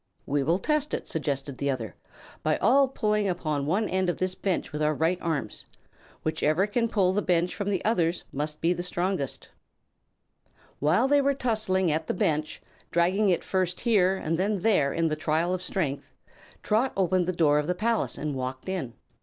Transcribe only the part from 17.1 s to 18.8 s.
the door of the palace and walked